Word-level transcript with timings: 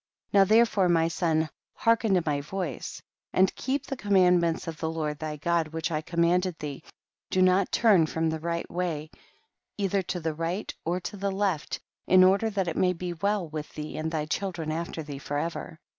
25. 0.31 0.33
Now 0.33 0.49
therefore 0.55 0.89
my 0.89 1.07
son, 1.07 1.47
hear 1.83 1.95
ken 1.95 2.15
to 2.15 2.23
my 2.25 2.41
voice, 2.41 3.03
and 3.33 3.53
keep 3.53 3.85
the 3.85 3.95
com 3.95 4.13
mandments 4.13 4.67
of 4.67 4.79
the 4.79 4.89
Lord 4.89 5.19
thy 5.19 5.35
God, 5.35 5.67
which 5.67 5.91
I 5.91 6.01
commanded 6.01 6.57
thee, 6.57 6.81
do 7.29 7.39
not 7.39 7.71
turn 7.71 8.07
from 8.07 8.31
the 8.31 8.39
right 8.39 8.67
way 8.67 9.11
either 9.77 10.01
to 10.01 10.19
the 10.19 10.33
right 10.33 10.73
or 10.85 10.99
to 11.01 11.17
the 11.17 11.29
left, 11.31 11.79
in 12.07 12.23
order 12.23 12.49
that 12.49 12.67
it 12.67 12.77
may 12.77 12.93
be 12.93 13.13
well 13.13 13.47
with 13.47 13.71
thee 13.75 13.95
and 13.95 14.09
thy 14.11 14.25
children 14.25 14.71
after 14.71 15.03
thee 15.03 15.19
forever. 15.19 15.77